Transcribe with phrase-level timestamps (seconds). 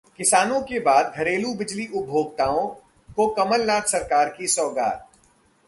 [0.19, 2.67] किसानों के बाद घरेलू बिजली उपभोक्ताओं
[3.15, 5.07] को कमलनाथ सरकार की सौगात